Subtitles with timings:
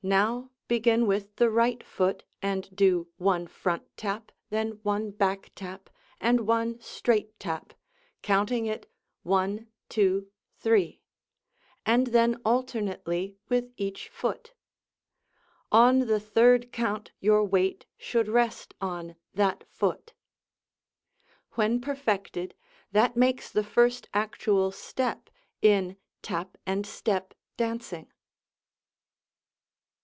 [0.00, 5.90] Now, begin with the right foot and do one front tap, then one back tap,
[6.20, 7.72] and one straight tap,
[8.22, 8.88] counting it
[9.24, 10.28] 1, 2,
[10.60, 11.00] 3,
[11.84, 14.54] and then alternately with each foot.
[15.72, 20.14] On the third count your weight should rest on that foot.
[21.54, 22.54] When perfected,
[22.92, 25.28] that makes the first actual step
[25.60, 28.12] in "Tap and Step" dancing.